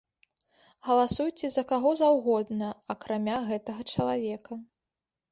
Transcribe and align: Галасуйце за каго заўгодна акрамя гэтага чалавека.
Галасуйце 0.85 1.49
за 1.55 1.63
каго 1.71 1.91
заўгодна 1.99 2.69
акрамя 2.93 3.35
гэтага 3.49 3.85
чалавека. 3.93 4.57